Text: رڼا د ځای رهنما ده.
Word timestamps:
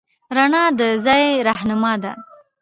رڼا 0.35 0.63
د 0.79 0.81
ځای 1.05 1.25
رهنما 1.47 1.93
ده. 2.03 2.13